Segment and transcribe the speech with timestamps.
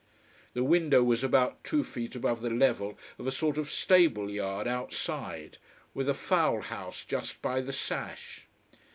[0.55, 4.67] The window was about two feet above the level of a sort of stable yard
[4.67, 5.59] outside,
[5.93, 8.47] with a fowl house just by the sash.